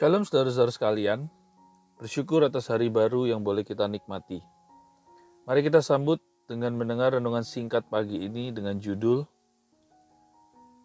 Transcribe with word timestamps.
Shalom 0.00 0.24
saudara-saudara 0.24 0.72
sekalian, 0.72 1.28
bersyukur 2.00 2.40
atas 2.40 2.72
hari 2.72 2.88
baru 2.88 3.28
yang 3.28 3.44
boleh 3.44 3.68
kita 3.68 3.84
nikmati. 3.84 4.40
Mari 5.44 5.60
kita 5.60 5.84
sambut 5.84 6.24
dengan 6.48 6.72
mendengar 6.72 7.20
renungan 7.20 7.44
singkat 7.44 7.84
pagi 7.84 8.16
ini 8.16 8.48
dengan 8.48 8.80
judul 8.80 9.28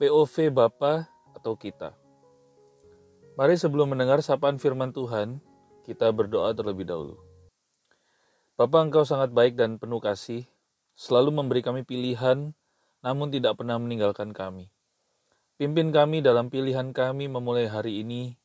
POV 0.04 0.52
Bapa 0.52 1.08
atau 1.32 1.56
kita. 1.56 1.96
Mari 3.40 3.56
sebelum 3.56 3.96
mendengar 3.96 4.20
sapaan 4.20 4.60
firman 4.60 4.92
Tuhan, 4.92 5.40
kita 5.88 6.12
berdoa 6.12 6.52
terlebih 6.52 6.84
dahulu. 6.84 7.16
Bapa 8.60 8.84
engkau 8.84 9.08
sangat 9.08 9.32
baik 9.32 9.56
dan 9.56 9.80
penuh 9.80 10.04
kasih, 10.04 10.44
selalu 11.00 11.40
memberi 11.40 11.64
kami 11.64 11.88
pilihan, 11.88 12.52
namun 13.00 13.32
tidak 13.32 13.64
pernah 13.64 13.80
meninggalkan 13.80 14.36
kami. 14.36 14.68
Pimpin 15.56 15.96
kami 15.96 16.20
dalam 16.20 16.52
pilihan 16.52 16.92
kami 16.92 17.32
memulai 17.32 17.72
hari 17.72 18.04
ini 18.04 18.36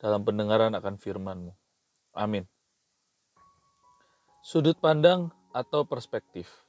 dalam 0.00 0.24
pendengaran 0.24 0.72
akan 0.72 0.96
firman-Mu. 0.96 1.52
Amin. 2.16 2.48
Sudut 4.40 4.80
pandang 4.80 5.28
atau 5.52 5.84
perspektif. 5.84 6.64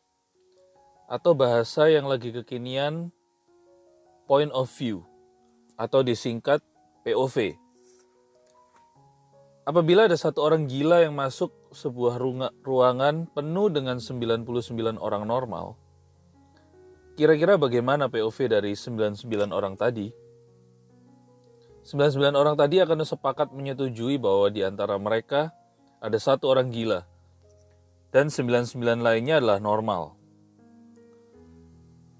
Atau 1.07 1.31
bahasa 1.35 1.87
yang 1.87 2.07
lagi 2.07 2.35
kekinian, 2.35 3.15
point 4.27 4.51
of 4.51 4.67
view. 4.75 5.07
Atau 5.79 6.03
disingkat 6.03 6.59
POV. 7.07 7.55
Apabila 9.63 10.09
ada 10.09 10.19
satu 10.19 10.43
orang 10.43 10.67
gila 10.67 11.05
yang 11.05 11.15
masuk 11.15 11.53
sebuah 11.71 12.19
ruangan 12.65 13.29
penuh 13.31 13.71
dengan 13.71 14.03
99 14.03 14.99
orang 14.99 15.23
normal, 15.23 15.79
kira-kira 17.15 17.55
bagaimana 17.55 18.11
POV 18.11 18.51
dari 18.51 18.75
99 18.75 19.23
orang 19.55 19.79
tadi? 19.79 20.11
99 21.91 22.31
orang 22.39 22.55
tadi 22.55 22.79
akan 22.79 23.03
sepakat 23.03 23.51
menyetujui 23.51 24.15
bahwa 24.15 24.47
di 24.47 24.63
antara 24.63 24.95
mereka 24.95 25.51
ada 25.99 26.15
satu 26.15 26.47
orang 26.47 26.71
gila 26.71 27.03
dan 28.15 28.31
99 28.31 28.79
lainnya 29.03 29.43
adalah 29.43 29.59
normal. 29.59 30.15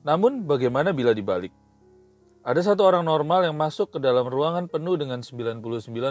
Namun 0.03 0.43
bagaimana 0.43 0.91
bila 0.91 1.15
dibalik? 1.15 1.55
Ada 2.43 2.73
satu 2.73 2.83
orang 2.83 3.07
normal 3.07 3.47
yang 3.47 3.55
masuk 3.55 3.95
ke 3.95 3.99
dalam 4.03 4.27
ruangan 4.27 4.67
penuh 4.67 4.99
dengan 4.99 5.23
99 5.23 5.63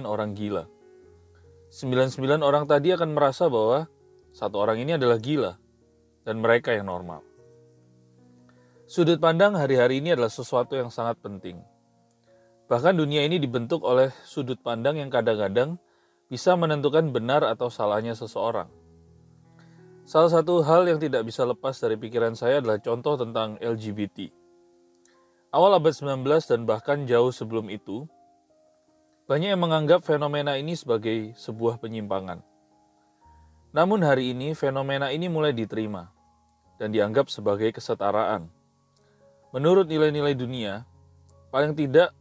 orang 0.09 0.33
gila. 0.33 0.65
99 1.69 2.17
orang 2.41 2.65
tadi 2.65 2.97
akan 2.97 3.13
merasa 3.13 3.53
bahwa 3.53 3.93
satu 4.33 4.57
orang 4.57 4.81
ini 4.81 4.97
adalah 4.97 5.21
gila 5.21 5.61
dan 6.25 6.41
mereka 6.41 6.73
yang 6.73 6.89
normal. 6.89 7.21
Sudut 8.89 9.21
pandang 9.21 9.53
hari-hari 9.53 10.01
ini 10.01 10.17
adalah 10.17 10.33
sesuatu 10.33 10.81
yang 10.81 10.89
sangat 10.89 11.21
penting. 11.21 11.61
Bahkan 12.71 12.95
dunia 12.95 13.27
ini 13.27 13.43
dibentuk 13.43 13.83
oleh 13.83 14.15
sudut 14.23 14.63
pandang 14.63 14.95
yang 14.95 15.11
kadang-kadang 15.11 15.75
bisa 16.31 16.55
menentukan 16.55 17.11
benar 17.11 17.43
atau 17.43 17.67
salahnya 17.67 18.15
seseorang. 18.15 18.71
Salah 20.07 20.31
satu 20.31 20.63
hal 20.63 20.87
yang 20.87 21.03
tidak 21.03 21.27
bisa 21.27 21.43
lepas 21.43 21.75
dari 21.83 21.99
pikiran 21.99 22.39
saya 22.39 22.63
adalah 22.63 22.79
contoh 22.79 23.19
tentang 23.19 23.59
LGBT. 23.59 24.31
Awal 25.51 25.83
abad 25.83 25.91
19 25.91 26.23
dan 26.47 26.61
bahkan 26.63 27.11
jauh 27.11 27.35
sebelum 27.35 27.67
itu, 27.75 28.07
banyak 29.27 29.51
yang 29.51 29.63
menganggap 29.63 30.07
fenomena 30.07 30.55
ini 30.55 30.79
sebagai 30.79 31.35
sebuah 31.35 31.83
penyimpangan. 31.83 32.39
Namun 33.75 34.07
hari 34.07 34.31
ini 34.31 34.55
fenomena 34.55 35.11
ini 35.11 35.27
mulai 35.27 35.51
diterima 35.51 36.07
dan 36.79 36.95
dianggap 36.95 37.27
sebagai 37.35 37.75
kesetaraan. 37.75 38.47
Menurut 39.51 39.91
nilai-nilai 39.91 40.39
dunia, 40.39 40.87
paling 41.51 41.75
tidak 41.75 42.15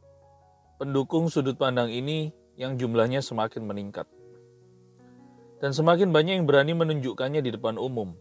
pendukung 0.79 1.27
sudut 1.27 1.59
pandang 1.59 1.91
ini 1.91 2.31
yang 2.55 2.79
jumlahnya 2.79 3.19
semakin 3.19 3.67
meningkat. 3.67 4.07
Dan 5.59 5.75
semakin 5.75 6.15
banyak 6.15 6.39
yang 6.39 6.47
berani 6.47 6.71
menunjukkannya 6.71 7.43
di 7.43 7.51
depan 7.51 7.75
umum. 7.75 8.15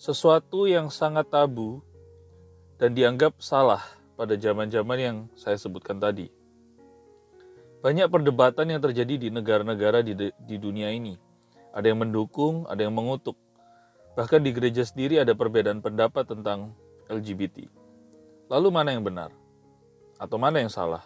Sesuatu 0.00 0.64
yang 0.64 0.88
sangat 0.88 1.28
tabu 1.28 1.84
dan 2.80 2.96
dianggap 2.96 3.36
salah 3.44 3.84
pada 4.16 4.40
zaman-zaman 4.40 4.96
yang 4.96 5.16
saya 5.36 5.60
sebutkan 5.60 6.00
tadi. 6.00 6.32
Banyak 7.84 8.08
perdebatan 8.08 8.72
yang 8.72 8.80
terjadi 8.80 9.20
di 9.20 9.28
negara-negara 9.28 10.00
di, 10.00 10.16
di 10.32 10.56
dunia 10.56 10.88
ini. 10.88 11.12
Ada 11.76 11.92
yang 11.92 12.08
mendukung, 12.08 12.64
ada 12.72 12.88
yang 12.88 12.96
mengutuk. 12.96 13.36
Bahkan 14.16 14.40
di 14.40 14.56
gereja 14.56 14.80
sendiri 14.80 15.20
ada 15.20 15.36
perbedaan 15.36 15.84
pendapat 15.84 16.24
tentang 16.24 16.72
LGBT. 17.12 17.68
Lalu 18.48 18.68
mana 18.72 18.96
yang 18.96 19.04
benar? 19.04 19.28
Atau 20.16 20.40
mana 20.40 20.64
yang 20.64 20.72
salah? 20.72 21.04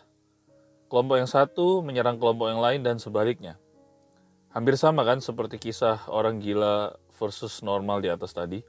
Kelompok 0.94 1.18
yang 1.18 1.26
satu 1.26 1.82
menyerang 1.82 2.22
kelompok 2.22 2.54
yang 2.54 2.62
lain 2.62 2.86
dan 2.86 3.02
sebaliknya. 3.02 3.58
Hampir 4.54 4.78
sama 4.78 5.02
kan 5.02 5.18
seperti 5.18 5.58
kisah 5.58 6.06
orang 6.06 6.38
gila 6.38 6.94
versus 7.18 7.66
normal 7.66 7.98
di 7.98 8.14
atas 8.14 8.30
tadi. 8.30 8.62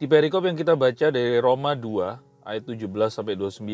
Di 0.00 0.08
perikop 0.08 0.48
yang 0.48 0.56
kita 0.56 0.72
baca 0.72 1.12
dari 1.12 1.36
Roma 1.44 1.76
2 1.76 2.48
ayat 2.48 2.64
17 2.72 2.88
sampai 2.88 3.36
29, 3.36 3.68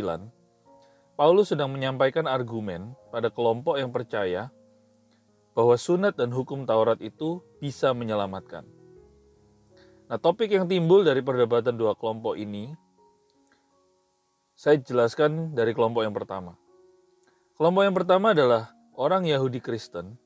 Paulus 1.14 1.54
sedang 1.54 1.70
menyampaikan 1.70 2.26
argumen 2.26 2.98
pada 3.14 3.30
kelompok 3.30 3.78
yang 3.78 3.94
percaya 3.94 4.50
bahwa 5.54 5.78
sunat 5.78 6.18
dan 6.18 6.34
hukum 6.34 6.66
Taurat 6.66 6.98
itu 6.98 7.46
bisa 7.62 7.94
menyelamatkan. 7.94 8.66
Nah, 10.10 10.18
topik 10.18 10.50
yang 10.50 10.66
timbul 10.66 11.06
dari 11.06 11.22
perdebatan 11.22 11.78
dua 11.78 11.94
kelompok 11.94 12.34
ini 12.34 12.74
saya 14.58 14.82
jelaskan 14.82 15.54
dari 15.54 15.78
kelompok 15.78 16.02
yang 16.02 16.18
pertama. 16.18 16.58
Kelompok 17.52 17.82
yang 17.84 17.96
pertama 17.96 18.32
adalah 18.32 18.72
orang 18.96 19.28
Yahudi 19.28 19.60
Kristen 19.60 20.16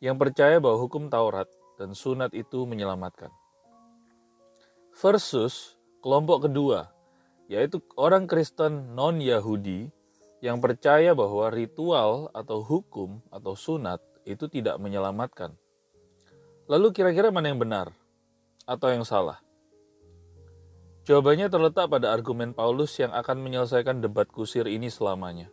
yang 0.00 0.16
percaya 0.16 0.56
bahwa 0.56 0.80
hukum 0.80 1.12
Taurat 1.12 1.46
dan 1.76 1.92
sunat 1.92 2.32
itu 2.32 2.64
menyelamatkan. 2.64 3.28
Versus 4.96 5.76
kelompok 6.00 6.48
kedua, 6.48 6.88
yaitu 7.46 7.84
orang 8.00 8.24
Kristen 8.24 8.96
non-Yahudi 8.96 9.92
yang 10.40 10.58
percaya 10.64 11.12
bahwa 11.12 11.52
ritual 11.52 12.32
atau 12.32 12.64
hukum 12.64 13.20
atau 13.28 13.52
sunat 13.52 14.00
itu 14.24 14.48
tidak 14.48 14.80
menyelamatkan. 14.80 15.52
Lalu 16.72 16.90
kira-kira 16.96 17.28
mana 17.28 17.52
yang 17.52 17.60
benar 17.60 17.92
atau 18.64 18.88
yang 18.88 19.04
salah? 19.04 19.44
Jawabannya 21.04 21.52
terletak 21.52 21.90
pada 21.90 22.14
argumen 22.14 22.56
Paulus 22.56 22.94
yang 22.96 23.12
akan 23.12 23.42
menyelesaikan 23.44 24.00
debat 24.00 24.30
kusir 24.30 24.64
ini 24.70 24.86
selamanya. 24.88 25.52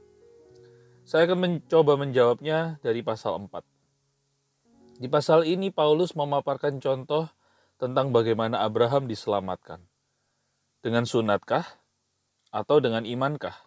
Saya 1.09 1.25
akan 1.25 1.41
mencoba 1.41 1.97
menjawabnya 1.97 2.77
dari 2.85 3.01
pasal 3.01 3.41
4. 3.41 5.01
Di 5.01 5.09
pasal 5.09 5.41
ini 5.41 5.73
Paulus 5.73 6.13
memaparkan 6.13 6.77
contoh 6.77 7.25
tentang 7.81 8.13
bagaimana 8.13 8.61
Abraham 8.61 9.09
diselamatkan. 9.09 9.81
Dengan 10.85 11.09
sunatkah 11.09 11.65
atau 12.53 12.77
dengan 12.77 13.09
imankah? 13.09 13.57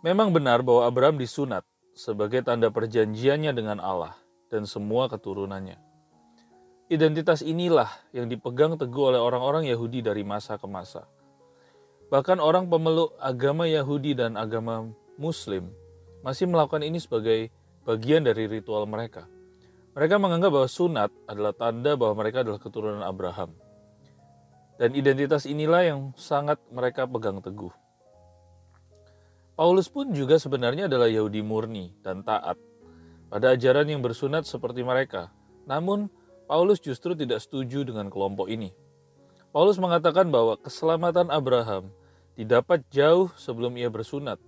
Memang 0.00 0.32
benar 0.32 0.64
bahwa 0.64 0.88
Abraham 0.88 1.20
disunat 1.20 1.68
sebagai 1.92 2.40
tanda 2.40 2.72
perjanjiannya 2.72 3.52
dengan 3.52 3.84
Allah 3.84 4.16
dan 4.48 4.64
semua 4.64 5.12
keturunannya. 5.12 5.76
Identitas 6.88 7.44
inilah 7.44 7.92
yang 8.16 8.32
dipegang 8.32 8.80
teguh 8.80 9.12
oleh 9.12 9.20
orang-orang 9.20 9.68
Yahudi 9.68 10.00
dari 10.00 10.24
masa 10.24 10.56
ke 10.56 10.64
masa. 10.64 11.04
Bahkan 12.08 12.40
orang 12.40 12.72
pemeluk 12.72 13.12
agama 13.20 13.68
Yahudi 13.68 14.16
dan 14.16 14.40
agama 14.40 14.88
Muslim 15.20 15.68
masih 16.24 16.48
melakukan 16.48 16.80
ini 16.80 16.96
sebagai 16.96 17.52
bagian 17.84 18.24
dari 18.24 18.48
ritual 18.48 18.88
mereka. 18.88 19.28
Mereka 19.92 20.16
menganggap 20.16 20.48
bahwa 20.48 20.68
sunat 20.70 21.10
adalah 21.28 21.52
tanda 21.52 21.92
bahwa 21.92 22.24
mereka 22.24 22.40
adalah 22.40 22.56
keturunan 22.56 23.04
Abraham. 23.04 23.52
Dan 24.80 24.96
identitas 24.96 25.44
inilah 25.44 25.84
yang 25.84 26.00
sangat 26.16 26.56
mereka 26.72 27.04
pegang 27.04 27.44
teguh. 27.44 27.68
Paulus 29.60 29.92
pun 29.92 30.08
juga 30.16 30.40
sebenarnya 30.40 30.88
adalah 30.88 31.04
Yahudi 31.04 31.44
murni 31.44 31.92
dan 32.00 32.24
taat 32.24 32.56
pada 33.28 33.52
ajaran 33.52 33.84
yang 33.84 34.00
bersunat 34.00 34.48
seperti 34.48 34.80
mereka. 34.80 35.28
Namun, 35.68 36.08
Paulus 36.48 36.80
justru 36.80 37.12
tidak 37.12 37.44
setuju 37.44 37.84
dengan 37.84 38.08
kelompok 38.08 38.48
ini. 38.48 38.72
Paulus 39.52 39.76
mengatakan 39.76 40.32
bahwa 40.32 40.56
keselamatan 40.56 41.28
Abraham 41.28 41.92
didapat 42.40 42.80
jauh 42.88 43.28
sebelum 43.36 43.76
ia 43.76 43.92
bersunat 43.92 44.40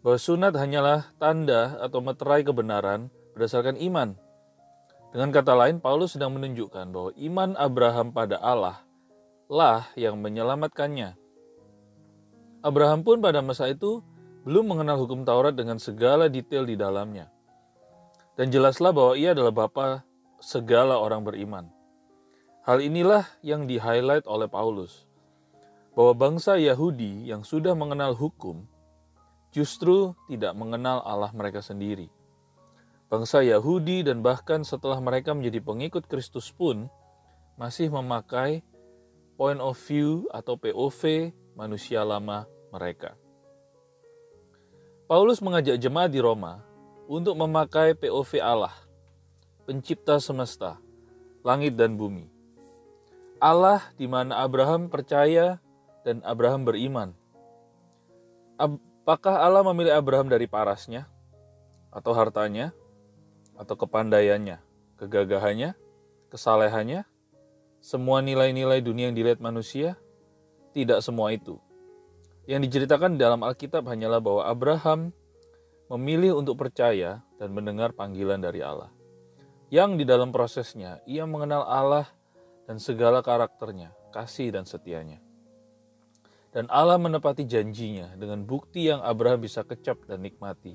bahwa 0.00 0.18
sunat 0.18 0.56
hanyalah 0.56 1.12
tanda 1.20 1.76
atau 1.80 2.00
meterai 2.00 2.40
kebenaran 2.40 3.12
berdasarkan 3.36 3.76
iman. 3.80 4.16
Dengan 5.10 5.34
kata 5.34 5.52
lain, 5.58 5.82
Paulus 5.82 6.14
sedang 6.14 6.32
menunjukkan 6.38 6.86
bahwa 6.88 7.10
iman 7.18 7.50
Abraham 7.58 8.14
pada 8.14 8.38
Allah 8.38 8.86
lah 9.50 9.90
yang 9.98 10.22
menyelamatkannya. 10.22 11.18
Abraham 12.62 13.02
pun 13.02 13.18
pada 13.18 13.42
masa 13.42 13.66
itu 13.66 13.98
belum 14.46 14.72
mengenal 14.72 15.02
hukum 15.02 15.26
Taurat 15.26 15.52
dengan 15.52 15.82
segala 15.82 16.30
detail 16.30 16.64
di 16.64 16.78
dalamnya. 16.78 17.28
Dan 18.38 18.48
jelaslah 18.48 18.94
bahwa 18.94 19.18
ia 19.18 19.34
adalah 19.34 19.52
bapa 19.52 19.88
segala 20.38 20.96
orang 20.96 21.26
beriman. 21.26 21.66
Hal 22.64 22.80
inilah 22.80 23.26
yang 23.42 23.66
di-highlight 23.66 24.24
oleh 24.24 24.46
Paulus. 24.46 25.04
Bahwa 25.92 26.14
bangsa 26.14 26.56
Yahudi 26.56 27.28
yang 27.28 27.42
sudah 27.42 27.74
mengenal 27.74 28.14
hukum 28.14 28.64
justru 29.50 30.14
tidak 30.30 30.54
mengenal 30.54 31.02
Allah 31.02 31.30
mereka 31.34 31.62
sendiri. 31.62 32.10
Bangsa 33.10 33.42
Yahudi 33.42 34.06
dan 34.06 34.22
bahkan 34.22 34.62
setelah 34.62 35.02
mereka 35.02 35.34
menjadi 35.34 35.58
pengikut 35.58 36.06
Kristus 36.06 36.54
pun 36.54 36.86
masih 37.58 37.90
memakai 37.90 38.62
point 39.34 39.58
of 39.58 39.74
view 39.90 40.30
atau 40.30 40.54
POV 40.54 41.34
manusia 41.58 42.06
lama 42.06 42.46
mereka. 42.70 43.18
Paulus 45.10 45.42
mengajak 45.42 45.74
jemaat 45.82 46.14
di 46.14 46.22
Roma 46.22 46.62
untuk 47.10 47.34
memakai 47.34 47.98
POV 47.98 48.38
Allah, 48.38 48.70
pencipta 49.66 50.22
semesta, 50.22 50.78
langit 51.42 51.74
dan 51.74 51.98
bumi. 51.98 52.30
Allah 53.42 53.82
di 53.98 54.06
mana 54.06 54.38
Abraham 54.38 54.86
percaya 54.86 55.58
dan 56.06 56.22
Abraham 56.22 56.62
beriman. 56.62 57.10
Apakah 59.00 59.40
Allah 59.40 59.64
memilih 59.64 59.96
Abraham 59.96 60.28
dari 60.28 60.44
parasnya 60.44 61.08
atau 61.88 62.12
hartanya 62.12 62.70
atau 63.56 63.74
kepandaiannya, 63.74 64.60
kegagahannya, 65.00 65.72
kesalehannya, 66.28 67.08
semua 67.80 68.20
nilai-nilai 68.20 68.84
dunia 68.84 69.08
yang 69.08 69.16
dilihat 69.16 69.40
manusia, 69.40 69.96
tidak 70.76 71.00
semua 71.00 71.32
itu. 71.32 71.56
Yang 72.44 72.68
diceritakan 72.68 73.16
dalam 73.16 73.40
Alkitab 73.40 73.88
hanyalah 73.88 74.20
bahwa 74.20 74.42
Abraham 74.44 75.16
memilih 75.88 76.36
untuk 76.36 76.60
percaya 76.60 77.24
dan 77.40 77.56
mendengar 77.56 77.96
panggilan 77.96 78.38
dari 78.38 78.60
Allah. 78.60 78.92
Yang 79.72 80.02
di 80.02 80.04
dalam 80.04 80.28
prosesnya, 80.28 81.00
ia 81.08 81.24
mengenal 81.24 81.64
Allah 81.64 82.06
dan 82.68 82.76
segala 82.76 83.24
karakternya, 83.24 83.96
kasih 84.12 84.52
dan 84.52 84.68
setianya. 84.68 85.29
Dan 86.50 86.66
Allah 86.66 86.98
menepati 86.98 87.46
janjinya 87.46 88.18
dengan 88.18 88.42
bukti 88.42 88.90
yang 88.90 89.02
Abraham 89.06 89.46
bisa 89.46 89.62
kecap 89.62 90.02
dan 90.10 90.26
nikmati 90.26 90.74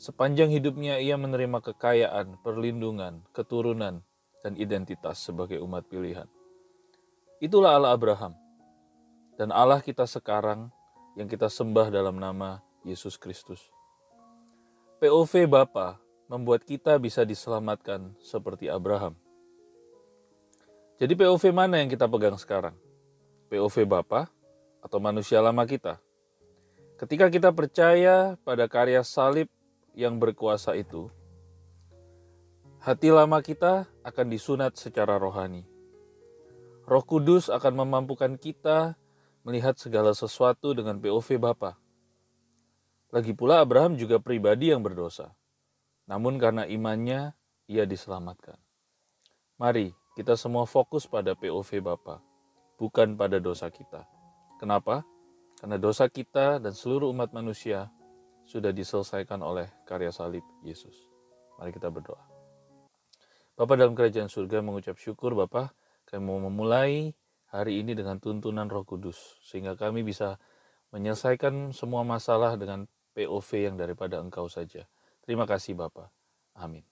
Sepanjang 0.00 0.48
hidupnya 0.48 0.96
ia 0.96 1.20
menerima 1.20 1.60
kekayaan, 1.60 2.40
perlindungan, 2.40 3.20
keturunan, 3.36 4.00
dan 4.40 4.56
identitas 4.56 5.20
sebagai 5.20 5.60
umat 5.60 5.84
pilihan. 5.92 6.24
Itulah 7.36 7.76
Allah 7.76 7.92
Abraham. 7.92 8.32
Dan 9.36 9.52
Allah 9.52 9.84
kita 9.84 10.08
sekarang 10.08 10.72
yang 11.20 11.28
kita 11.28 11.52
sembah 11.52 11.92
dalam 11.92 12.16
nama 12.16 12.64
Yesus 12.80 13.20
Kristus. 13.20 13.60
POV 15.04 15.44
Bapa 15.44 16.00
membuat 16.32 16.64
kita 16.64 16.96
bisa 16.96 17.20
diselamatkan 17.28 18.16
seperti 18.24 18.72
Abraham. 18.72 19.12
Jadi 20.96 21.12
POV 21.12 21.52
mana 21.52 21.76
yang 21.76 21.92
kita 21.92 22.08
pegang 22.08 22.40
sekarang? 22.40 22.72
POV 23.52 23.84
Bapa 23.84 24.32
atau 24.80 24.98
manusia 24.98 25.40
lama 25.40 25.64
kita? 25.68 26.00
Ketika 27.00 27.32
kita 27.32 27.48
percaya 27.48 28.36
pada 28.44 28.68
karya 28.68 29.00
salib 29.00 29.48
yang 29.96 30.20
berkuasa 30.20 30.76
itu, 30.76 31.08
hati 32.84 33.08
lama 33.08 33.40
kita 33.40 33.88
akan 34.04 34.26
disunat 34.28 34.76
secara 34.76 35.16
rohani. 35.16 35.64
Roh 36.84 37.04
Kudus 37.04 37.48
akan 37.48 37.86
memampukan 37.86 38.36
kita 38.36 39.00
melihat 39.46 39.80
segala 39.80 40.12
sesuatu 40.12 40.76
dengan 40.76 41.00
POV 41.00 41.40
Bapa. 41.40 41.80
Lagi 43.08 43.32
pula 43.32 43.64
Abraham 43.64 43.96
juga 43.96 44.20
pribadi 44.20 44.68
yang 44.68 44.84
berdosa. 44.84 45.32
Namun 46.04 46.36
karena 46.36 46.66
imannya 46.66 47.32
ia 47.70 47.86
diselamatkan. 47.86 48.58
Mari 49.56 49.94
kita 50.18 50.36
semua 50.36 50.66
fokus 50.66 51.08
pada 51.08 51.32
POV 51.32 51.80
Bapa, 51.80 52.20
bukan 52.76 53.16
pada 53.16 53.40
dosa 53.40 53.70
kita. 53.72 54.19
Kenapa? 54.60 55.08
Karena 55.56 55.80
dosa 55.80 56.04
kita 56.12 56.60
dan 56.60 56.76
seluruh 56.76 57.08
umat 57.16 57.32
manusia 57.32 57.88
sudah 58.44 58.76
diselesaikan 58.76 59.40
oleh 59.40 59.72
karya 59.88 60.12
salib 60.12 60.44
Yesus. 60.60 60.92
Mari 61.56 61.72
kita 61.72 61.88
berdoa. 61.88 62.20
Bapak 63.56 63.80
dalam 63.80 63.96
kerajaan 63.96 64.28
surga 64.28 64.60
mengucap 64.60 65.00
syukur 65.00 65.32
Bapak, 65.32 65.72
kami 66.04 66.28
mau 66.28 66.40
memulai 66.44 67.16
hari 67.48 67.80
ini 67.80 67.96
dengan 67.96 68.20
tuntunan 68.20 68.68
roh 68.68 68.84
kudus, 68.84 69.40
sehingga 69.44 69.80
kami 69.80 70.04
bisa 70.04 70.36
menyelesaikan 70.92 71.72
semua 71.72 72.04
masalah 72.04 72.60
dengan 72.60 72.84
POV 73.16 73.72
yang 73.72 73.76
daripada 73.80 74.20
Engkau 74.20 74.48
saja. 74.52 74.84
Terima 75.24 75.48
kasih 75.48 75.72
Bapak. 75.72 76.12
Amin. 76.56 76.84